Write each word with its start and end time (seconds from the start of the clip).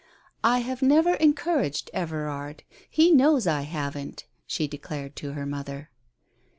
"I 0.43 0.61
have 0.61 0.81
never 0.81 1.13
encouraged 1.13 1.91
Everard. 1.93 2.63
He 2.89 3.11
knows 3.11 3.45
I 3.45 3.61
haven't," 3.61 4.25
she 4.47 4.67
declared 4.67 5.15
to 5.17 5.33
her 5.33 5.45
mother. 5.45 5.91